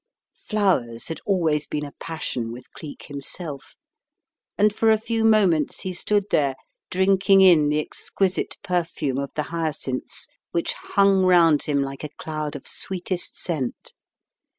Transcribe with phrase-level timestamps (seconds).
[0.47, 3.75] Flowers had always been a passion with (Seek him self,
[4.57, 6.55] and for a few moments he stood there
[6.89, 12.55] drinking in the exquisite perfume of the hyacinths which hung round him like a cloud
[12.55, 13.93] of sweetest scent.